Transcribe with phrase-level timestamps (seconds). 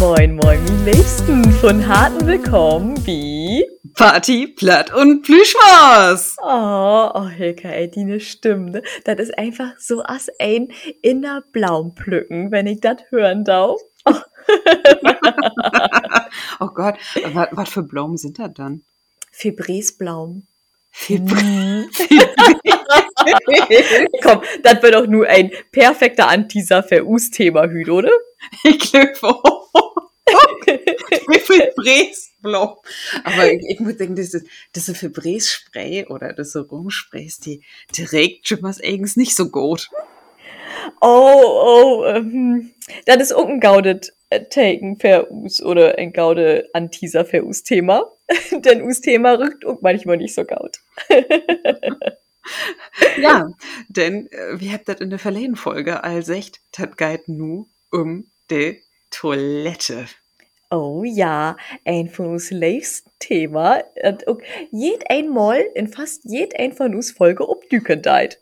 [0.00, 6.36] Moin, moin, wie liebsten von harten Willkommen wie Party, Platt und Plüschmaus.
[6.40, 8.82] Oh, oh Hilka, ey, die ne Stimme, ne?
[9.02, 10.68] Das ist einfach so as ein
[11.02, 13.80] inner Blaum pflücken, wenn ich das hören darf.
[14.04, 14.14] Oh.
[16.60, 16.94] oh Gott,
[17.50, 18.84] was für Blumen sind das dann?
[19.32, 20.46] Fibresblaum.
[20.92, 21.42] Fibres.
[24.22, 28.10] Komm, das wird doch nur ein perfekter Anteaser für Us-Thema, Hüt, oder?
[28.62, 29.12] Ich glaube
[31.40, 32.76] Fibresblaum.
[33.24, 34.44] Aber ich, ich muss denken, diese,
[34.74, 37.62] diese Fibres-Spray oder diese Rumsprays, die,
[37.94, 39.90] die regt schon was eigens nicht so gut.
[41.00, 42.70] Oh, oh, ähm,
[43.06, 48.10] das ist auch ein gaudet äh, Taken für Us oder ein gaude Anteaser für Us-Thema.
[48.52, 50.80] Denn Us-Thema rückt auch manchmal nicht so gaut.
[53.20, 53.50] ja,
[53.88, 58.30] denn äh, wir habt das in der verlehenen Folge als echt, das geht nu um
[58.50, 60.06] die Toilette.
[60.70, 63.82] Oh ja, ein von uns liebsten Thema.
[64.02, 64.24] Und
[64.70, 68.40] jed einmal in fast jed ein von uns Folge obdüken deit.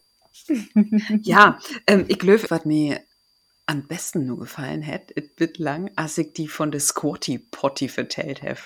[1.23, 3.01] ja, ähm, ich glaube, was mir
[3.67, 7.89] am besten nur gefallen hätte, es wird lang, als ich die von der Squatty Potty
[7.89, 8.61] vertellt habe.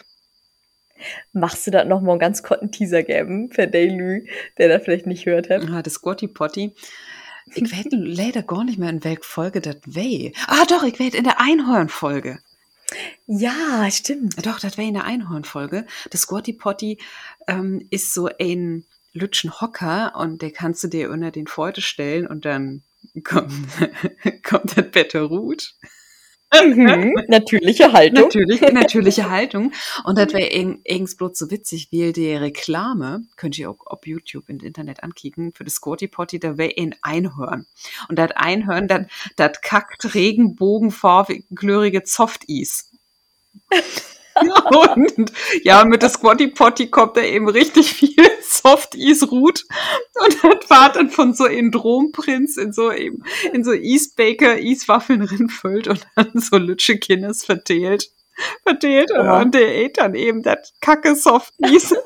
[1.32, 4.28] Machst du da noch mal einen ganz kurzen Teaser geben für Daily,
[4.58, 5.62] der da vielleicht nicht hört hat?
[5.70, 6.74] Ah, das Squatty Potty.
[7.54, 10.32] Ich weiß leider gar nicht mehr, in welcher Folge das wäre.
[10.46, 12.38] Ah, doch, ich weiß in der Einhorn-Folge.
[13.26, 14.44] Ja, stimmt.
[14.44, 15.86] Doch, das wäre in der Einhorn-Folge.
[16.10, 16.98] Das Squatty Potty
[17.46, 22.26] ähm, ist so ein lütschen Hocker und der kannst du dir unter den Pforte stellen
[22.26, 22.82] und dann
[23.24, 23.52] kommt,
[24.42, 25.74] kommt das Betterut.
[26.52, 28.24] Mhm, natürliche Haltung.
[28.24, 29.72] Natürlich, natürliche Haltung.
[30.04, 34.48] Und das wäre irgends bloß so witzig, wie die Reklame, könnt ihr auch auf YouTube
[34.48, 37.66] im Internet ankicken, für das Squatty Potty, da wäre ein Einhörn.
[38.08, 39.06] Und das Einhörn, das,
[39.36, 42.90] das kackt regenbogenfarbige Softies.
[45.14, 45.32] und
[45.64, 49.64] ja, mit der Squatty Potty kommt da eben richtig viel Soft Ease Root
[50.14, 54.58] und das war dann von so in Dromprinz in so eben in so Ease Baker
[54.58, 58.10] Ease Waffeln rinfüllt und dann so Lütsche Kindes verteilt.
[58.62, 59.40] Verteilt oh.
[59.40, 62.02] und der ät dann eben das kacke Soft Ease.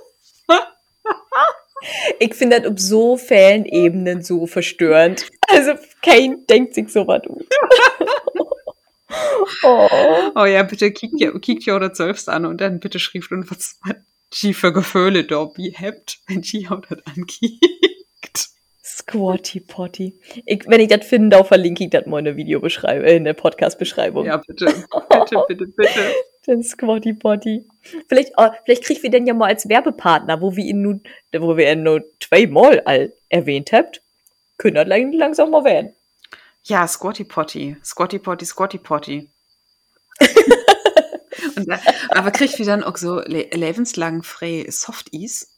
[2.19, 5.27] ich finde das auf so vielen Ebenen so verstörend.
[5.49, 7.23] Also kein denkt sich so was.
[9.63, 9.89] Oh.
[10.35, 13.51] oh ja, bitte kickt ja, kickt ja oder selbst an und dann bitte schrieb und
[13.51, 13.79] was
[14.43, 17.61] die für Gefühle da wie habt, wenn die auch das ankickt.
[18.83, 20.19] Squatty Potty.
[20.47, 23.25] Ich, wenn ich das finde, auch verlinke ich das mal in der Videobeschreibung, äh, in
[23.25, 24.27] der Podcast-Beschreibung.
[24.27, 24.67] Ja, bitte.
[24.67, 26.01] Bitte, bitte, bitte.
[26.47, 27.67] Den Squatty Potty.
[28.09, 31.03] Vielleicht, oh, vielleicht kriegen wir den ja mal als Werbepartner, wo wir ihn nun,
[31.33, 34.03] wo wir ihn nur zweimal all erwähnt habt.
[34.59, 35.95] Können das langsam mal werden.
[36.65, 37.77] Ja, Squatty Potty.
[37.85, 39.31] Squatty Potty, Squatty Potty.
[41.57, 41.69] Und,
[42.11, 45.55] aber kriegt wir dann auch so le lebenslang frei Softies?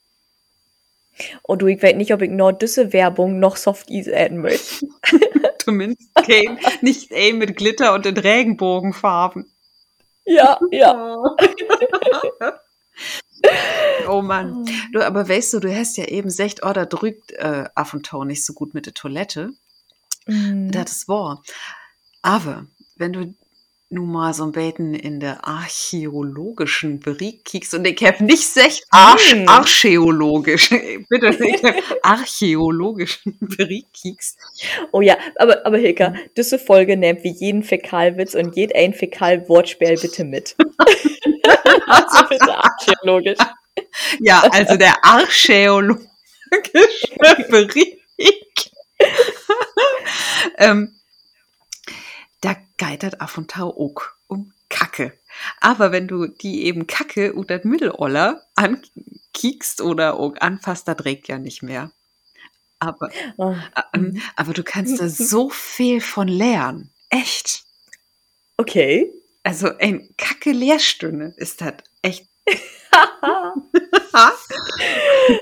[1.43, 4.87] Und du, ich weiß nicht, ob ich noch diese Werbung noch Softies adden möchte.
[5.59, 9.51] Zumindest kein, nicht ey mit Glitter und in Regenbogenfarben.
[10.25, 11.17] Ja, ja.
[14.09, 14.65] oh Mann.
[14.93, 18.07] Du, aber weißt du, du hast ja eben gesagt, oh, da drückt äh, Aff und
[18.07, 19.53] Tau nicht so gut mit der Toilette.
[20.27, 21.43] Das ist wahr.
[22.23, 22.67] Aber
[22.97, 23.35] wenn du
[23.89, 28.83] nun mal so ein bisschen in der archäologischen Bereich kiekst und ich habe nicht sech
[28.91, 29.49] Arch mm.
[29.49, 30.71] archäologisch,
[31.09, 34.39] bitte, ich hab archäologischen Bereich kiekst.
[34.91, 36.19] Oh ja, aber, aber Hilka, mhm.
[36.37, 40.57] diese Folge nimmt wie jeden Fäkalwitz und jed ein Fäkalwortspiel bitte mit.
[41.87, 43.39] also bitte archäologisch.
[44.19, 46.09] Ja, also der archäologische
[47.49, 47.99] Bereich
[50.59, 50.99] ähm,
[52.41, 55.19] da geitert auf und tau auch um Kacke.
[55.61, 61.39] Aber wenn du die eben Kacke und das Mitteloller ankiekst oder anfasst, da trägt ja
[61.39, 61.93] nicht mehr.
[62.79, 63.55] Aber, oh.
[63.95, 64.23] ähm, mhm.
[64.37, 66.91] aber du kannst da so viel von lernen.
[67.09, 67.65] Echt.
[68.57, 69.13] Okay.
[69.43, 72.29] Also ein Kacke Lehrstunde ist das echt.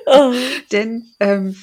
[0.06, 0.33] oh.
[0.73, 1.56] Denn ähm,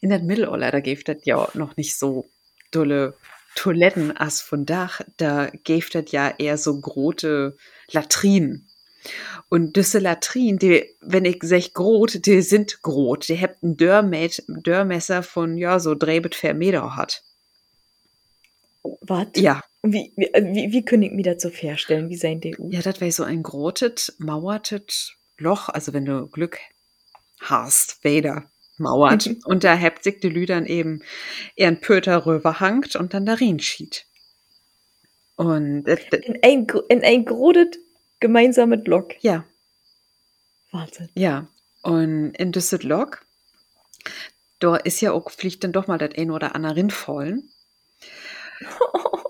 [0.00, 2.26] in der Mitteloller, da gibt das ja noch nicht so
[2.70, 3.14] dolle
[3.54, 7.56] Toiletten as von Dach, da gibt das ja eher so große
[7.92, 8.68] Latrinen.
[9.48, 13.28] Und diese Latrinen, die, wenn ich sag grot, die sind grot.
[13.28, 17.22] Die habt ein Dörrmesser von, ja, so drehbet vier Meter hat.
[18.82, 19.28] Was?
[19.36, 19.62] Ja.
[19.86, 22.08] Wie, wie, wie, wie können ich mir das so vorstellen?
[22.08, 22.70] Wie sein DU?
[22.70, 26.58] Ja, das wäre so ein grotet, mauertet Loch, also wenn du Glück
[27.40, 29.28] hast, weder mauert.
[29.44, 31.02] und da hebt sich die Lüdern eben
[31.54, 34.06] ihren Pöter rüberhangt und dann darin schied.
[35.36, 37.76] Und äh, In ein, in ein grodet
[38.20, 39.22] gemeinsames Lok.
[39.22, 39.44] ja,
[40.70, 41.10] Wahnsinn.
[41.14, 41.48] ja.
[41.82, 43.20] Und in Düsseldorf,
[44.60, 47.50] da ist ja auch, fliegt dann doch mal das ein oder andere rinfallen.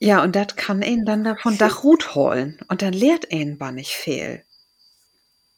[0.00, 2.58] Ja, und das kann ihn dann da von Dach Rut holen.
[2.68, 4.42] Und dann lehrt ihn war nicht viel.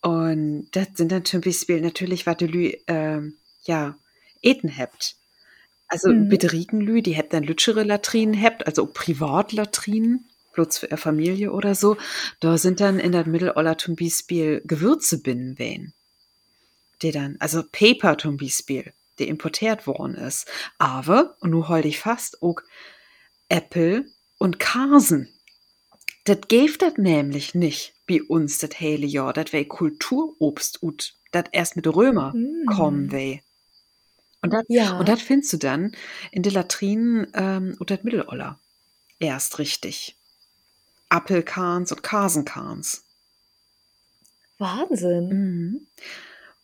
[0.03, 3.99] Und das sind dann zum Beispiel natürlich, was die Lü, ähm, ja,
[4.43, 5.17] eten hebt.
[5.89, 6.29] Also Mhm.
[6.29, 11.75] bitte Lü, die hebt dann lütschere Latrinen hebt, also Privatlatrinen, bloß für ihre Familie oder
[11.75, 11.97] so.
[12.41, 15.95] Da sind dann in der Mittelalter zum Beispiel Gewürze binnen wen.
[17.03, 20.47] Die dann, also Paper zum Beispiel, die importiert worden ist.
[20.79, 22.61] Aber, und nu hol ich fast, auch
[23.49, 24.07] Apple
[24.39, 25.29] und Karsen.
[26.25, 29.33] Das gäf das nämlich nicht bei uns das hele Jahr.
[29.33, 32.67] Das wär Kulturobst und das erst mit Römer Mm.
[32.67, 33.41] kommen weh.
[34.43, 34.99] Und das Ja.
[34.99, 35.93] und findest du dann
[36.31, 38.61] in den Latrinen ähm, und das Mittelalter.
[39.19, 40.17] Erst richtig.
[41.09, 43.05] Appelkahns und Karsenkahns.
[44.59, 45.29] Wahnsinn.
[45.29, 45.87] Mhm.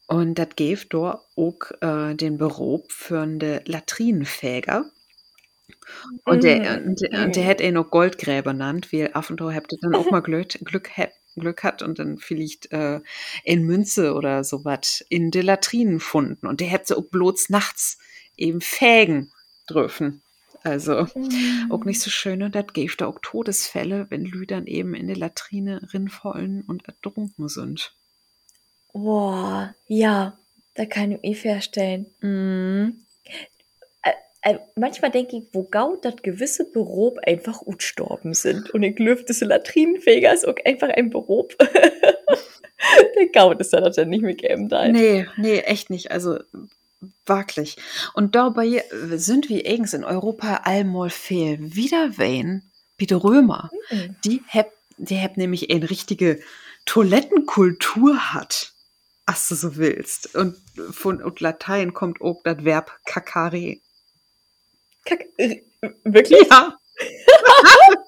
[0.06, 4.90] Und das gäf dort auch äh, den Beruf für de Latrinenfäger.
[6.24, 9.94] Und der, und, der- und der hätte ihn noch Goldgräber genannt, weil habt ihr dann
[9.94, 10.90] auch mal Glück, Glück,
[11.36, 13.00] Glück hat und dann vielleicht äh,
[13.44, 16.46] in Münze oder sowas in de Latrinen gefunden.
[16.46, 17.98] Und der hätte auch bloß nachts
[18.36, 19.32] eben fägen
[19.68, 20.22] dürfen.
[20.62, 21.70] Also Mhm.
[21.70, 22.42] auch nicht so schön.
[22.42, 26.86] Und das gäbe da auch Todesfälle, wenn Lü dann eben in die Latrine rinfallen und
[26.88, 27.92] ertrunken sind.
[28.92, 30.38] Boah, ja,
[30.74, 32.06] da kann ich mir vorstellen.
[32.20, 33.03] Mhm.
[34.46, 38.70] Äh, manchmal denke ich, wo gau dat gewisse Beruf einfach gestorben sind.
[38.72, 41.56] Und ich glaube, das Latrinenfeger ist auch einfach ein Beruf.
[43.16, 44.86] Der gaut ist dann dann nicht mehr geben da.
[44.86, 46.10] Nee, nee, echt nicht.
[46.10, 46.40] Also
[47.24, 47.78] wirklich.
[48.12, 52.70] Und dabei sind wir eigens in Europa allmal viel wieder wen,
[53.00, 53.70] die Römer.
[53.90, 54.16] Mhm.
[54.26, 56.38] Die hab, die hab nämlich eine richtige
[56.84, 58.74] Toilettenkultur hat.
[59.26, 60.34] Was du so willst.
[60.36, 60.56] Und
[60.90, 63.78] von und Latein kommt auch das Verb kakare.
[65.04, 65.60] Kack, äh,
[66.04, 66.46] wirklich?
[66.50, 66.78] Ja,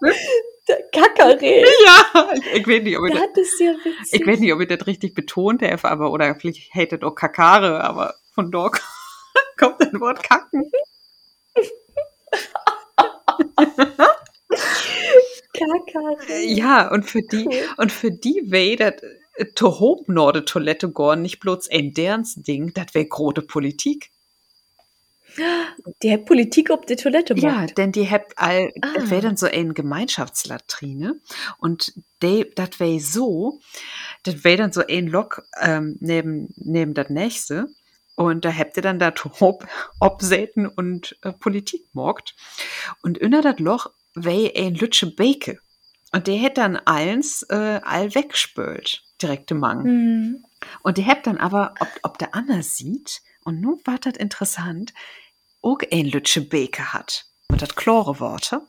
[0.69, 1.63] Der Kackeree.
[1.85, 2.31] ja.
[2.35, 4.21] Ich, ich weiß nicht, ob ich das, Das ist ja witzig.
[4.21, 7.83] ich weiß nicht, ob ich das richtig betont habe, aber oder vielleicht hätte auch kakare,
[7.85, 8.81] aber von dort
[9.59, 10.71] kommt das Wort kacken.
[15.53, 16.53] Kackeree.
[16.55, 17.69] Ja, und für die, Cool.
[17.79, 19.03] und für die weh, dat
[19.37, 23.43] äh, to hob nur de Toilette gorn nicht bloß ein derns Ding, dat wär grote
[23.43, 24.11] Politik.
[26.03, 27.79] Die hat Politik auf die Toilette Ja, macht.
[27.79, 28.89] denn die habt all, Ah.
[28.95, 31.21] das wär dann so ein Gemeinschaftslatrine
[31.59, 31.93] und
[32.23, 33.61] de, dat wär so,
[34.25, 37.67] dat wär dann so ein Lok ähm, neben, neben das nächste
[38.15, 39.67] und da habt ihr dann da hob
[40.01, 42.35] Obsäten und äh, Politik morgt
[43.03, 45.59] und inner dat Loch wär ein Lütsche Beke
[46.13, 49.83] und der hätt dann eins äh, all wegspült, direkte Mang.
[49.83, 50.45] Mhm.
[50.83, 54.95] Und die habt dann aber, ob, ob der Anna sieht, und nun war das interessant,
[55.67, 57.27] auch ein Lütsche Beke hat.
[57.51, 58.63] Mit das chlore Worte.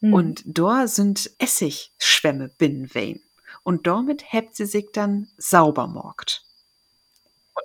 [0.00, 0.12] Mhm.
[0.12, 3.20] Und da sind Essigschwämme binnenwein.
[3.62, 6.44] Und damit habt sie sich dann sauber morgt.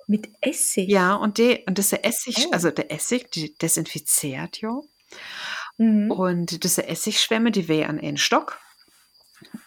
[0.07, 0.87] mit Essig.
[0.89, 2.51] Ja, und, die, und das Essig, Oh.
[2.51, 4.79] also der Essig, die desinfiziert ja.
[5.77, 6.11] Mhm.
[6.11, 8.59] Und diese Essigschwämme, die weh an einen Stock.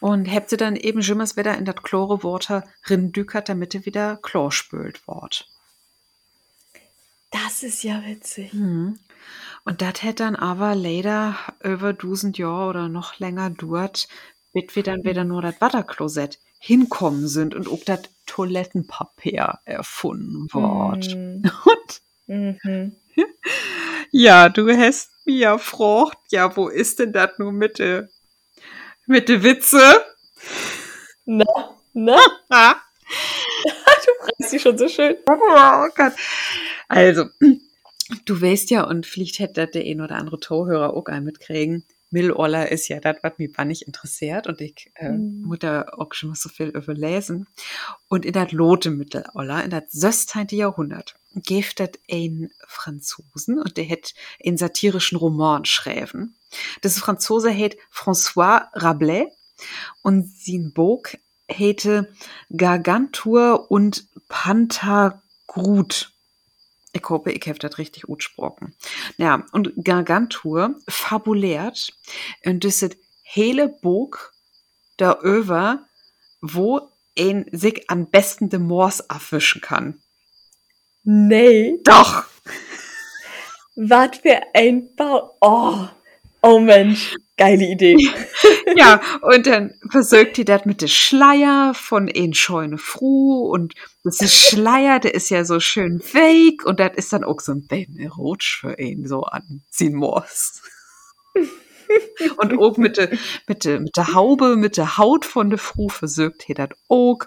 [0.01, 4.19] Und habt sie dann eben schimmers wieder in das chlore Water rindükert, damit ihr wieder
[4.23, 5.49] Chlor spült wort.
[7.53, 8.55] Das ist ja witzig.
[8.55, 8.99] Mhm.
[9.67, 14.09] Und das hätte dann aber leider über 1000 Jahre oder noch länger dauert,
[14.55, 21.15] bis wir dann wieder nur das Wasserklosett hinkommen sind und auch das Toilettenpapier erfunden wird.
[21.15, 21.43] Mhm.
[22.27, 22.97] Mhm.
[24.13, 28.07] ja, du hast mir ja gefragt, ja, wo ist denn das nur mit de,
[29.07, 30.03] mit de Witze?
[31.27, 31.45] Na,
[31.93, 32.17] na.
[34.07, 35.17] du fragst sie schon so schön.
[35.29, 36.13] Oh Gott.
[36.89, 37.27] Also,
[38.25, 41.85] du weißt ja, und vielleicht hätte der ein oder andere Torhörer auch ein mitkriegen.
[42.11, 45.43] Mittelalter ist ja das, was mich nicht interessiert und ich äh, Mhm.
[45.47, 47.47] muss da auch schon mal so viel überlesen.
[48.09, 50.49] Und in das Lote Mittelalter, in das 16.
[50.51, 54.13] Jahrhundert, gibt das ein Franzosen und der hat
[54.45, 56.35] einen satirischen Roman schreiben.
[56.83, 59.29] Das Franzose heißt François Rabelais
[60.03, 61.05] und sein Buch
[61.53, 62.13] hätte
[62.51, 66.13] Gargantur und Pantagruth.
[66.93, 68.75] Ich hoffe, ich habe das richtig ausgesprochen.
[69.17, 71.93] Ja, und Gargantur fabuliert
[72.45, 74.19] und das ist hele Buch
[74.97, 75.87] darüber,
[76.41, 80.03] wo ein sich am besten de Moors abwischen kann.
[81.05, 82.25] Nee, Doch!
[83.75, 85.37] was für ein Bau.
[85.41, 85.89] Oh,
[86.45, 87.97] Oh Mensch, geile Idee.
[88.77, 94.21] ja, und dann versorgt die das mit dem Schleier von en scheune Fru und das
[94.21, 97.69] ist Schleier, der ist ja so schön weich und das ist dann auch so ein
[97.69, 100.63] bisschen Rutsch für ihn so an Simors.
[102.39, 105.89] und auch mit der mit de, mit de Haube, mit der Haut von der Fru
[105.89, 107.21] versorgt he das auch,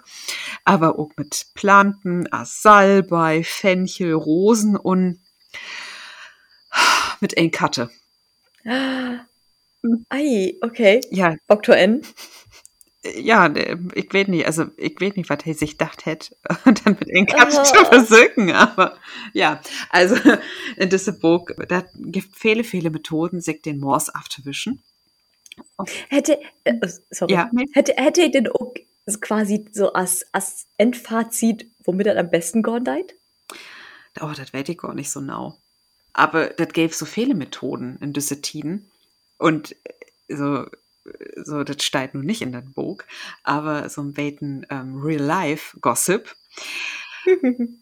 [0.64, 5.20] aber auch mit Planten, Salbei, Fenchel, Rosen und
[7.22, 7.90] mit ein Katte.
[10.08, 11.00] Ei, okay.
[11.10, 11.36] Ja.
[11.48, 12.02] Okto N.
[13.14, 13.52] Ja,
[13.94, 17.26] ich weiß nicht, also ich weiß nicht, was er sich gedacht hätte, dann mit den
[17.26, 18.98] Katzen zu versöken, aber
[19.32, 20.16] ja, also
[20.76, 24.82] in diesem Buch, da gibt viele, viele Methoden, sich den Morse abzuwischen.
[26.08, 28.74] Hätte, äh, oh, sorry, Ja, hätte, hätte er denn auch
[29.20, 33.14] quasi so als, als Endfazit, womit er am besten geordnet?
[34.20, 35.56] Oh, das weiß ich gar nicht so genau.
[36.16, 38.90] Aber das gäbe so viele Methoden in diese Tiden.
[39.36, 40.64] Und äh, so,
[41.36, 43.02] so das steht nun nicht in dem Buch,
[43.42, 46.34] aber so ein bisschen ähm, Real-Life-Gossip.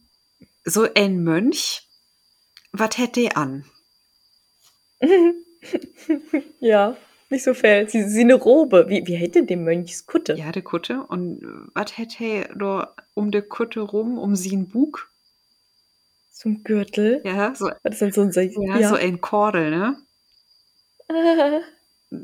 [0.66, 1.86] So ein Mönch,
[2.72, 3.66] was hätte er an?
[6.60, 6.96] ja,
[7.28, 7.86] nicht so viel.
[7.90, 8.86] Sie, sie eine Robe.
[8.88, 10.32] Wie, wie hätte dem Mönchskutte?
[10.36, 11.02] Ja, de Kutte.
[11.02, 11.42] Und
[11.74, 15.10] was hätte er da um de Kutte rum, um sie ein Bug?
[16.34, 17.22] Zum Gürtel.
[17.24, 19.96] Ja, so, ist denn so ein Se ja, so ein Kordel, ne?
[21.08, 21.60] Ah.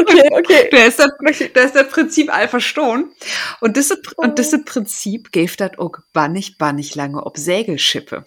[0.00, 0.68] Okay, okay.
[0.70, 1.10] Da ist das,
[1.52, 3.10] da ist das Prinzip all verstohlen.
[3.60, 4.22] Und das, Oh.
[4.22, 8.22] und das Prinzip gave dat auch bannig, bannig lange ob Segelschippe.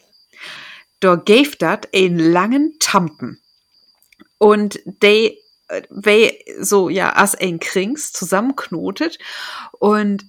[1.00, 3.40] Da gave dat einen langen Tampen.
[4.38, 5.38] Und de,
[5.70, 9.18] äh, wei so, ja, as ein Krings zusammenknotet
[9.80, 10.26] und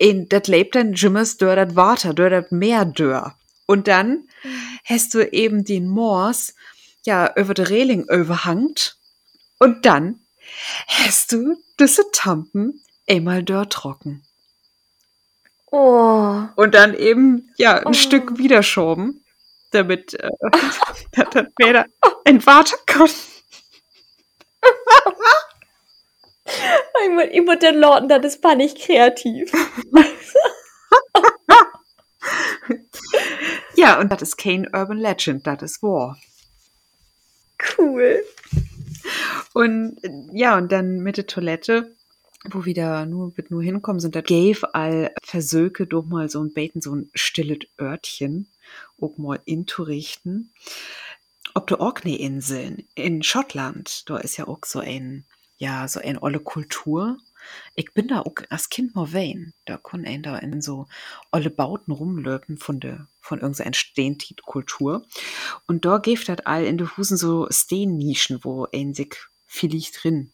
[0.00, 3.34] in dat lebt dann jimmers dör dat Water, dör dat Meer dör.
[3.66, 4.28] Und dann
[4.84, 6.54] hast du eben den Moors,
[7.04, 8.96] ja, über de Reling überhangt
[9.58, 10.20] und dann
[10.86, 14.24] hast du diese Tampen einmal dort trocken.
[15.70, 16.44] Oh.
[16.56, 17.92] Und dann eben, ja, ein Oh.
[17.92, 19.22] Stück wiederschoben,
[19.70, 20.30] damit äh,
[21.12, 21.84] das wieder
[22.24, 23.14] ein Water kommt.
[27.04, 29.52] Ich ich muss den Leuten, das ist war nicht kreativ.
[33.80, 36.18] Ja, und das ist kein Urban Legend, das ist wahr.
[37.78, 38.22] Cool.
[39.54, 39.98] Und
[40.34, 41.96] ja, und dann mit der Toilette,
[42.50, 46.52] wo wieder nur mit nur hinkommen sind, da gave all Versöke doch mal so ein
[46.52, 48.48] Beten, so ein stilles Örtchen,
[49.00, 50.52] auch mal inzurichten.
[51.54, 55.24] Ob die Orkney-Inseln in Schottland, da ist ja auch so ein,
[55.60, 57.18] ja, so eine olle Kultur.
[57.74, 59.52] Ich bin da auch als Kind mal wein.
[59.66, 60.86] Da kann ein da in so
[61.30, 65.06] olle Bauten rumlöpen von der, von irgendeiner Stehentit-Kultur.
[65.66, 70.32] Und da gibt das all in de Husen so Steennischen, wo ein sich vielleicht drin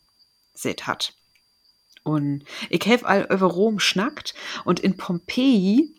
[0.55, 1.13] seht hat.
[2.05, 4.33] Und ich hab all über Rom schnackt
[4.65, 5.96] und in Pompeji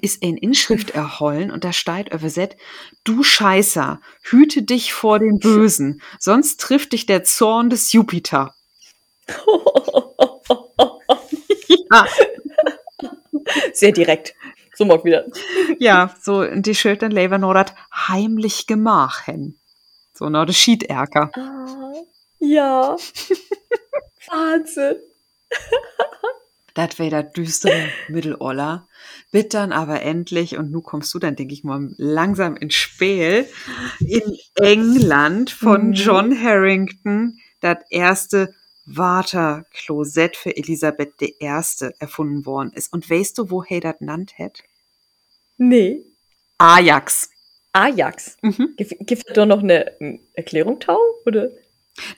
[0.00, 2.56] ist ein Inschrift erhollen und da steht übersetzt,
[3.04, 8.54] du Scheißer, hüte dich vor den Bösen, sonst trifft dich der Zorn des Jupiter.
[11.90, 12.06] Ja,
[13.72, 14.34] Sehr direkt.
[14.74, 15.26] So mag wieder.
[15.78, 19.58] ja so, und die Schild dann lever nur dat heimlich gemachen.
[20.12, 21.30] So, noch de Schiederker.
[21.34, 21.92] Ah,
[22.38, 22.96] ja.
[24.28, 24.96] Wahnsinn.
[26.76, 28.86] Das wäre das düstere Mitteloller.
[29.32, 33.46] Bitt dann aber endlich, und nu kommst du dann, denke ich mal, langsam ins Spiel,
[34.00, 35.92] in England von Mhm.
[35.94, 38.54] John Harrington das erste
[38.84, 41.32] Waterklosett für Elisabeth I.
[41.98, 42.92] erfunden worden ist.
[42.92, 44.62] Und weißt du, wo er das nannt hat?
[45.56, 46.04] Nee.
[46.58, 47.30] Ajax.
[47.72, 48.36] Ajax.
[48.42, 48.74] Mhm.
[48.76, 50.98] Gibt es da noch eine ähm, Erklärung, Tau?
[51.24, 51.50] Oder?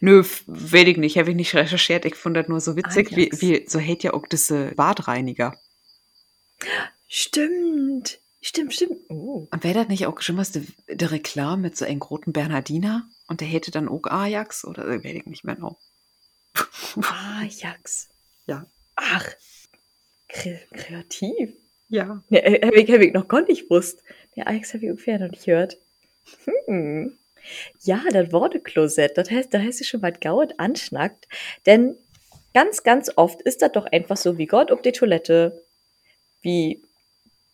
[0.00, 2.04] Nö, weiß ich nicht, habe ich nicht recherchiert.
[2.04, 5.56] Ich fand das nur so witzig, wie, wie so hält ja auch diese Badreiniger.
[7.06, 8.20] Stimmt.
[8.40, 8.98] Stimmt, stimmt.
[9.08, 9.48] Oh.
[9.50, 13.08] Und wäre das nicht auch schon mal die, die Reklame mit so einem großen Bernhardiner?
[13.26, 14.64] Und der hätte dann auch Ajax?
[14.64, 15.78] Oder äh, weiß ich nicht mehr noch.
[16.96, 18.08] Ajax.
[18.46, 18.66] Ja.
[18.94, 19.26] Ach.
[20.28, 21.50] Kre kreativ.
[21.88, 22.22] Ja.
[22.28, 24.02] Ne, äh, hab ich, hab ich noch gar nicht gewusst.
[24.36, 25.78] Der Ajax habe ich ungefähr noch nicht gehört.
[26.66, 27.18] Hm.
[27.82, 31.28] Ja, das Worteklosett, das heißt, da heißt es schon, was Gauet anschnackt.
[31.66, 31.96] Denn
[32.54, 35.62] ganz, ganz oft ist das doch einfach so wie Gott ob die Toilette.
[36.40, 36.82] Wie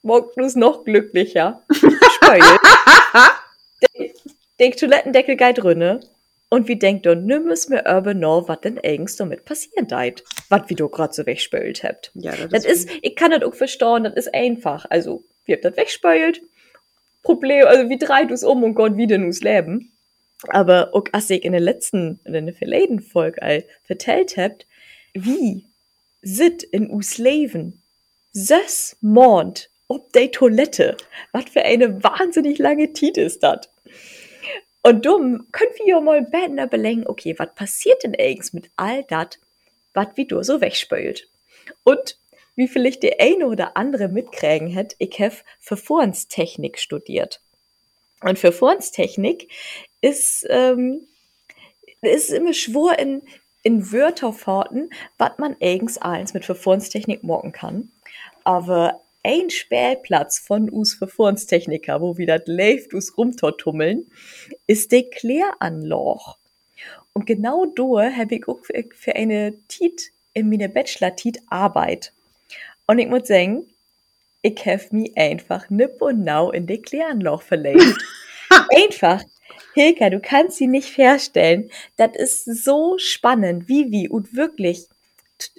[0.02, 1.62] Magnus noch glücklicher.
[1.70, 2.42] Speult.
[3.98, 4.10] den,
[4.60, 6.00] den Toilettendeckel geht drinne.
[6.50, 10.22] Und wie denkt ihr, nimmes mir aber noch, was denn eigens damit passieren deit?
[10.50, 12.12] Was wie du grad so wegspült habt.
[12.14, 14.86] Ja, Das ist, ich kann das auch verstauen, das ist einfach.
[14.88, 16.42] Also, wir habt das wegspült.
[17.25, 19.93] Problem, also wie drei du's um und Gott wieder nus leben.
[20.49, 24.66] Aber auch als ich in der letzten, in der verleden Folge all vertellt habt,
[25.14, 25.66] wie
[26.23, 27.83] sit in us Leben,
[28.33, 30.97] ses Mond ob de Toilette.
[31.33, 33.69] Was für eine wahnsinnig lange Tit ist das.
[34.83, 39.04] Und dumm können wir ja mal besser belenken, okay, was passiert denn eigentlich mit all
[39.04, 39.38] dat,
[39.95, 41.28] was wie du so wegspült?
[41.85, 42.19] Und
[42.56, 47.40] wie vielleicht der eine oder andere mitkriegen hat, ich habe Verfahrenstechnik studiert.
[48.23, 49.50] Und Verfahrenstechnik
[50.00, 51.06] ist, ähm,
[52.00, 53.23] ist immer schwur in,
[53.62, 57.90] in Wörterfahrten, was man eigens eins mit Verfahrenstechnik morgen kann.
[58.44, 64.06] Aber ein Spielplatz von us Verfahrenstechniker, wo wir das läuft, us rumtortummeln,
[64.66, 66.37] ist der Kläranloch.
[67.14, 68.58] Und genau da habe ich auch
[68.92, 72.12] für, eine Tit in meiner Bachelor-Tit Arbeit.
[72.87, 73.67] Und ich muss sagen,
[74.43, 77.97] ich habe mich einfach nipp und nau in den Kläranloch verlegt.
[78.76, 79.23] einfach.
[79.75, 81.71] Hilka, du kannst sie nicht herstellen.
[81.97, 84.88] Das ist so spannend, wie wie und wirklich,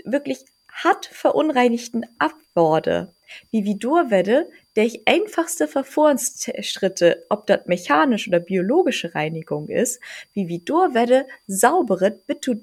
[0.04, 3.14] wirklich hat verunreinigten Abworde.
[3.52, 10.00] Wie wie du werde, der ich einfachste Verfahrensschritte, ob das mechanisch oder biologische Reinigung ist,
[10.34, 12.54] wie wie du werde, sauberet, bit du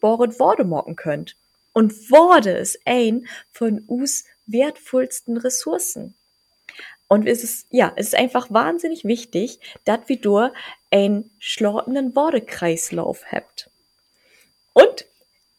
[0.00, 1.36] Worte mocken könnt.
[1.78, 6.16] Und Worte ist ein von us wertvollsten Ressourcen.
[7.06, 10.50] Und es ist, ja, es ist einfach wahnsinnig wichtig, dass wir durch
[10.90, 13.70] einen schlortenden Wortekreislauf habt.
[14.72, 15.06] Und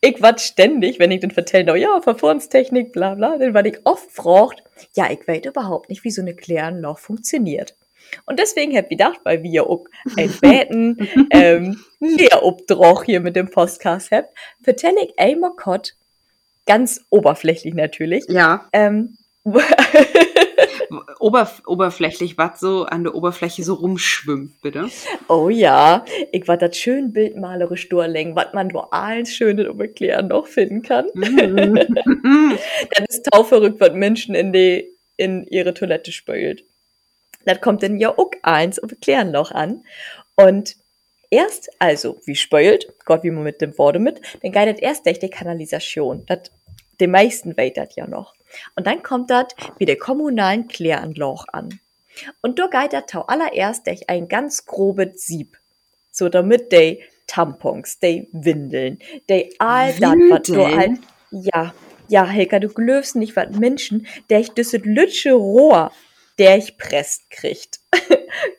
[0.02, 3.80] ich wat ständig, wenn ich den vertelle, oh ja, Verfahrenstechnik, bla bla, dann war ich
[3.86, 4.62] oft fragt,
[4.98, 7.78] ja, ich weiß überhaupt nicht, wie so eine Kläranlage funktioniert.
[8.26, 9.86] Und deswegen hab ich gedacht, weil wir auch
[10.18, 10.98] ein Beten,
[11.32, 15.94] ähm, Lehrobdroch hier mit dem Podcast habt, vertelle ich einmal kurz,
[16.70, 18.26] ganz oberflächlich natürlich.
[18.30, 18.70] Ja.
[18.72, 19.18] Ähm,
[21.20, 24.88] Oberf oberflächlich, was so an der Oberfläche so rumschwimmt, bitte.
[25.28, 30.28] Oh ja, ich war das schön bildmalerisch durchlenken, was man nur alles Schönes um erklären
[30.28, 31.08] noch finden kann.
[31.14, 31.76] Mhm.
[32.96, 36.64] Dann ist tauferrückt, was Menschen in die, in ihre Toilette spült.
[37.46, 39.84] Das kommt dann ja auch eins um erklären noch an.
[40.36, 40.76] Und
[41.30, 45.20] erst, also, wie spült, Gott, wie man mit dem Worte mit, dann geht erst durch
[45.20, 46.26] die Kanalisation.
[46.28, 46.52] Das,
[47.00, 48.34] die meisten das ja noch.
[48.76, 51.80] Und dann kommt das wie der kommunalen Kläranloch an.
[52.42, 55.58] Und da geht das tau allererst durch ein ganz grobes Sieb.
[56.12, 61.00] So damit de Tampons, de Windeln, de all das, was du halt,
[61.32, 61.74] ja,
[62.08, 65.92] ja, Helga, du glöfst nicht, was Menschen, der ich düsset lütsche Rohr,
[66.40, 67.80] der ich presst kriegt.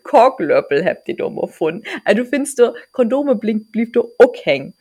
[0.04, 1.84] Korklöppel habt ihr dumm gefunden.
[2.04, 4.12] Also du findest du, Kondome blinkt, blieb du
[4.44, 4.74] hängen.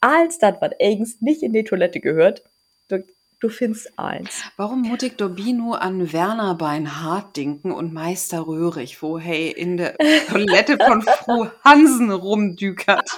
[0.00, 2.42] Als das, was eigens nicht in die Toilette gehört,
[2.88, 3.04] du
[3.38, 4.44] Du findest eins.
[4.56, 9.94] Warum mutig Dobino an Werner Beinhardt denken und Meister Röhrig, wo hey in der
[10.30, 13.10] Toilette von Fru Hansen rumdükert?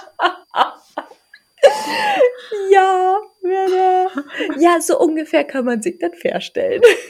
[2.69, 4.11] ja, Werner.
[4.59, 6.81] Ja, so ungefähr kann man sich das vorstellen.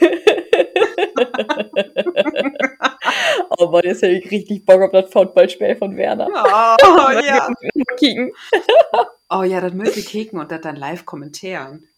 [3.58, 6.28] oh Mann, jetzt hätte ich richtig Bock auf das Footballspiel von Werner.
[6.28, 6.76] Oh,
[7.24, 7.48] ja.
[9.30, 11.89] oh ja, das möchte ich kicken und das dann live kommentieren.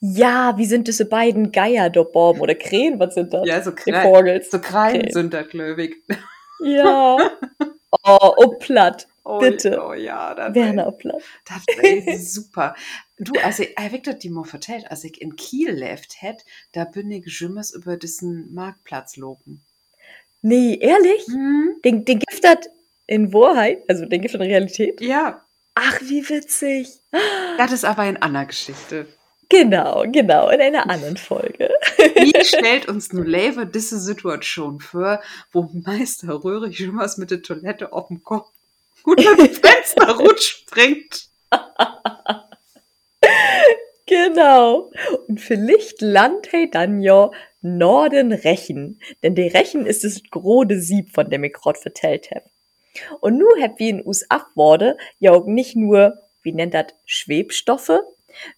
[0.00, 3.46] Ja, wie sind diese beiden Geier da Borben oder Krähen, was sind das?
[3.46, 3.92] Ja, so, Krä
[4.42, 5.96] so Krähen sind da, glöwig.
[6.62, 7.16] Ja.
[8.04, 9.08] Oh, oh platt.
[9.24, 9.80] Oh, Bitte.
[9.84, 11.22] Oh ja, das Werner wär, platt.
[11.44, 12.74] Das wäre super.
[13.18, 17.10] Du, also, ich Victor die mal vertellt, als ich in Kiel lebt hätte, da bin
[17.10, 19.62] ich Jimmers über diesen Marktplatz loben.
[20.42, 21.26] Nee, ehrlich?
[21.28, 21.80] Mhm.
[21.84, 22.70] Den, den gibt das
[23.06, 25.00] in Wahrheit, also den gibt in Realität?
[25.00, 25.44] Ja.
[25.74, 27.00] Ach, wie witzig.
[27.58, 29.06] Das ist aber eine andere Geschichte.
[29.50, 31.70] Genau, genau, in einer anderen Folge.
[31.96, 37.42] Wie stellt uns nun Lever diese Situation vor, wo Meister Röhrig schon was mit der
[37.42, 38.48] Toilette auf dem Kopf
[39.04, 41.28] unter dem Fenster rutscht springt?
[44.06, 44.92] genau.
[45.26, 51.12] Und vielleicht landet hey dann ja Norden Rechen, denn der Rechen ist das grode Sieb,
[51.12, 52.44] von dem ich gerade vertellt habe.
[53.20, 58.00] Und nu hab wir in us Abworde ja auch nicht nur, wie nennt das, Schwebstoffe,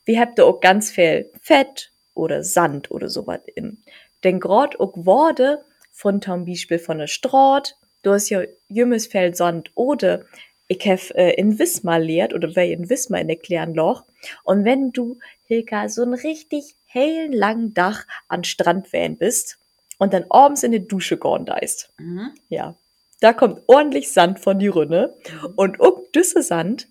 [0.05, 3.83] wir habt auch ganz viel Fett oder Sand oder sowas in.
[4.25, 9.37] Denn grad auch Worte von zum Beispiel von der Straat, du hast ja jümmes Feld
[9.37, 10.25] Sand oder
[10.69, 14.05] ich hab äh, in Wismar lehrt oder wer in Wismar in erklären Loch.
[14.45, 19.59] Und wenn du, Hilka, so ein richtig hellen langen Dach an Strand wählen bist
[19.99, 21.93] und dann abends in die Dusche gorn deist.
[21.99, 22.31] Mhm.
[22.49, 22.75] Ja.
[23.21, 25.15] Da kommt ordentlich Sand von die Rünne.
[25.25, 25.53] Mhm.
[25.57, 26.89] Und um düsse Sand,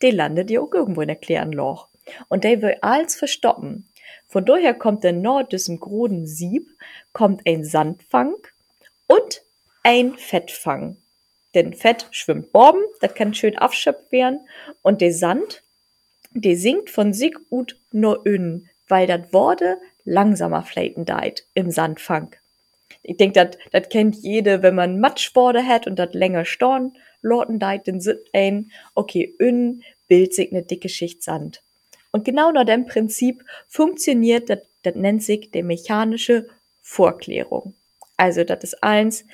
[0.00, 1.88] der landet ja auch irgendwo in der Loch
[2.28, 3.88] und der will alles verstoppen.
[4.26, 6.68] Von daher kommt der Nord diesem großen Sieb,
[7.12, 8.34] kommt ein Sandfang
[9.06, 9.42] und
[9.82, 10.98] ein Fettfang.
[11.54, 14.40] Denn Fett schwimmt Borben, das kann schön abschöpft werden.
[14.82, 15.62] Und der Sand,
[16.32, 22.36] der sinkt von sich ut nur in, weil das Worte langsamer fleiten deit im Sandfang.
[23.02, 27.88] Ich denke, das kennt jede, wenn man Matschworte hat und das länger storn, lorten deit,
[27.88, 31.62] dann sind ein, okay, in bildet sich eine dicke Schicht Sand.
[32.10, 36.48] Und genau nach dem Prinzip funktioniert, das, das nennt sich die mechanische
[36.82, 37.74] Vorklärung.
[38.16, 39.24] Also, das ist eins,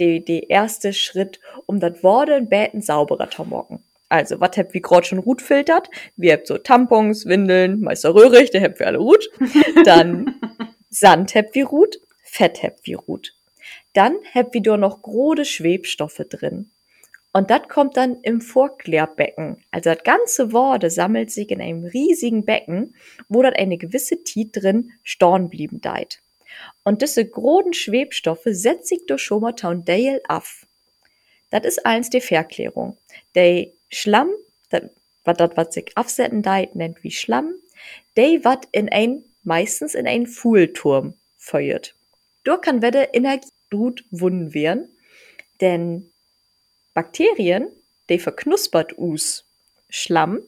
[0.00, 3.84] die, die erste Schritt, um das Worte und Bäten sauberer zu machen.
[4.08, 5.90] Also, was habt wie gerade schon Rut filtert?
[6.16, 9.28] Wir habt so Tampons, Windeln, Meister Röhrig, der habt wir alle Rut.
[9.84, 10.34] Dann
[10.90, 13.34] Sand habt wie Rut, Fett habt wie Rut.
[13.92, 16.70] Dann habt wie doch noch grode Schwebstoffe drin.
[17.36, 19.56] Und das kommt dann im Vorklärbecken.
[19.72, 22.94] Also das ganze Worde sammelt sich in einem riesigen Becken,
[23.28, 26.20] wo dort eine gewisse Tiet drin storn blieben deit.
[26.84, 30.64] Und diese großen Schwebstoffe setzt sich durch schon Dale auf.
[31.50, 32.96] Das ist eins der Verklärung.
[33.34, 34.30] Der Schlamm,
[34.70, 34.90] dat,
[35.24, 37.52] wat dat wat sich aufsetzen deit, nennt wie Schlamm,
[38.16, 41.96] der wat in ein, meistens in ein Fuhlturm feuert.
[42.44, 44.88] Dort kann weder Energie gut wunden werden,
[45.60, 46.12] denn
[46.94, 47.68] Bakterien,
[48.08, 49.44] die verknuspert us
[49.90, 50.40] Schlamm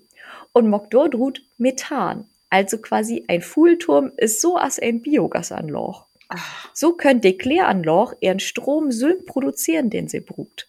[0.52, 1.14] und mock dort
[1.58, 2.28] Methan.
[2.48, 6.06] Also quasi ein Fuhlturm ist so als ein Biogasanloch.
[6.28, 6.70] Ach.
[6.74, 10.68] So könnt die Kläranloch ihren Strom so produzieren, den sie braucht.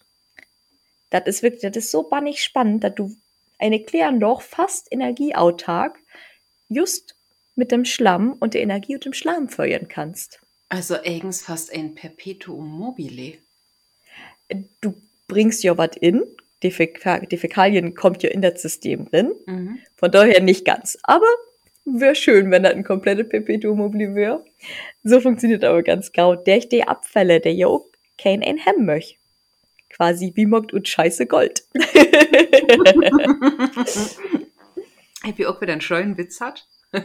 [1.10, 3.16] Das ist wirklich, das ist so bannig spannend, dass du
[3.58, 5.98] eine Kläranloch fast energieautark
[6.68, 7.16] just
[7.54, 10.40] mit dem Schlamm und der Energie und dem Schlamm feuern kannst.
[10.68, 13.38] Also eigens fast ein Perpetuum mobile.
[14.80, 14.94] Du
[15.28, 16.24] bringst ja was in.
[16.64, 19.32] Die, Fäk die Fäkalien kommt ja in das System drin.
[19.46, 19.78] Mhm.
[19.96, 20.98] Von daher nicht ganz.
[21.04, 21.28] Aber
[21.84, 24.44] wäre schön, wenn das ein komplettes Perpetuum mobile wäre.
[25.04, 26.34] So funktioniert aber ganz genau.
[26.34, 27.86] Der ich die Abfälle, der ja auch
[28.20, 29.14] kein ein Hemm möchte.
[29.90, 31.62] Quasi wie mockt und scheiße Gold.
[35.22, 36.66] Happy auch wieder einen scheuen Witz hat.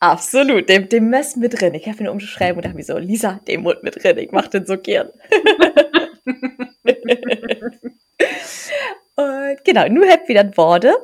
[0.00, 1.74] Absolut, dem, dem Mess mit drin.
[1.74, 4.48] Ich habe ihn umgeschrieben und dachte mir so, Lisa, dem Mund mit drin, ich mach
[4.48, 5.10] den so gern.
[9.16, 10.94] und genau, nur habt wieder Worte.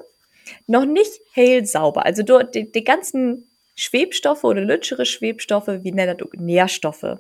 [0.67, 2.05] Noch nicht hell sauber.
[2.05, 7.19] Also du, die, die ganzen Schwebstoffe oder lütschere Schwebstoffe, wie nennt das Nährstoffe.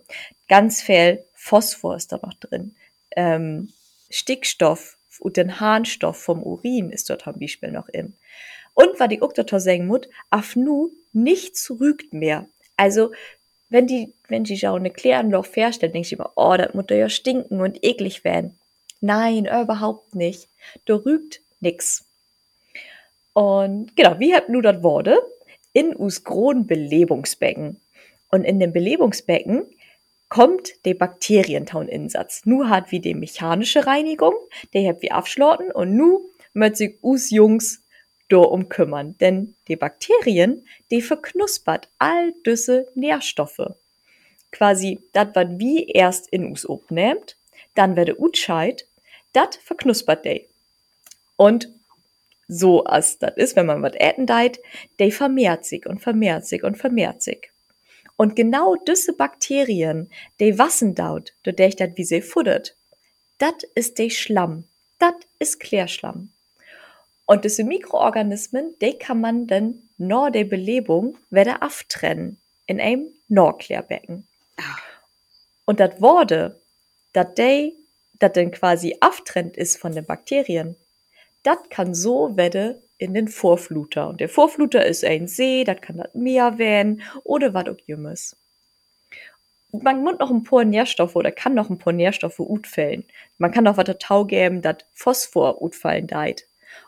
[0.48, 2.74] Ganz viel Phosphor ist da noch drin.
[3.14, 3.72] Ähm,
[4.10, 8.14] Stickstoff und den Harnstoff vom Urin ist dort zum Beispiel noch in.
[8.74, 12.46] Und was die Uktotor sagen muss, auf nu nichts rügt mehr.
[12.76, 13.12] Also
[13.68, 17.08] wenn die, wenn die Schau eine Kläranloch feststellt, denke ich immer, oh, das muss ja
[17.08, 18.58] stinken und eklig werden.
[19.00, 20.48] Nein, überhaupt nicht.
[20.84, 22.04] Da rügt nix.
[23.32, 25.18] Und genau, wie habt nu das Worte?
[25.72, 27.80] In us großen Belebungsbecken.
[28.30, 29.66] Und in dem Belebungsbecken
[30.28, 32.42] kommt der Bakterientauinsatz.
[32.44, 34.34] Nu hat wie die mechanische Reinigung,
[34.74, 36.22] der habt wie abschlotten und nu
[36.72, 37.82] sich us Jungs
[38.28, 39.16] darum kümmern.
[39.18, 43.74] Denn die Bakterien, die verknuspert all diese Nährstoffe.
[44.52, 47.36] Quasi, das, was wie erst in us opnehmt,
[47.74, 48.86] dann werde Utscheid,
[49.32, 50.46] das verknuspert de.
[51.36, 51.68] Und
[52.48, 54.60] so als das ist, wenn man was äten deit,
[54.98, 57.50] de vermehrt sich und vermehrt sich und vermehrt sich.
[58.16, 60.10] Und genau diese Bakterien,
[60.40, 62.74] de wassen daut, du dech dat wie sie futtert,
[63.38, 64.64] dat ist de Schlamm,
[64.98, 66.30] dat ist Klärschlamm.
[67.26, 74.26] Und diese Mikroorganismen, die kann man dann nach der Belebung wieder aftrennen in einem Norklärbecken.
[74.56, 74.76] Ah.
[75.64, 76.60] Und das Worte,
[77.12, 77.72] dass der,
[78.14, 80.76] das dann quasi aftrennt ist von den Bakterien,
[81.42, 84.08] das kann so werde in den Vorfluter.
[84.08, 88.36] Und der Vorfluter ist ein See, das kann das Meer werden oder was auch jümmes.
[89.72, 93.04] Man muss noch ein paar Nährstoffe oder kann noch ein paar Nährstoffe utfällen.
[93.36, 96.46] Man kann auch was Tau geben, das Phosphor utfallen deit.